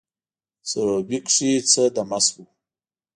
[0.69, 2.43] سروبي کښي څه دمه سوو